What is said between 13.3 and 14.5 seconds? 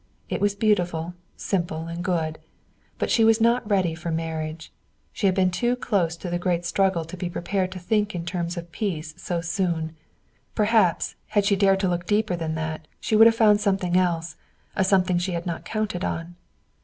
found something else,